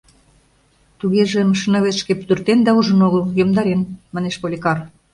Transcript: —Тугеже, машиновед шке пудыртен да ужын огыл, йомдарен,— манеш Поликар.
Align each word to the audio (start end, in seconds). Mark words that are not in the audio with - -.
—Тугеже, 0.99 1.39
машиновед 1.49 1.95
шке 2.01 2.13
пудыртен 2.19 2.59
да 2.65 2.71
ужын 2.79 2.99
огыл, 3.07 3.23
йомдарен,— 3.39 3.81
манеш 4.13 4.35
Поликар. 4.41 4.77